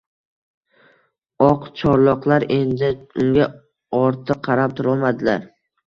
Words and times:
oqcharloqlar 1.49 2.47
endi 2.57 2.91
unga 3.21 3.49
ortiq 4.03 4.45
qarab 4.53 4.79
turolmadilar. 4.81 5.51